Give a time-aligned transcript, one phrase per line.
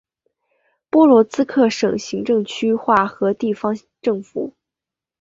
[0.89, 4.55] 波罗兹克省行政区划和地方政府。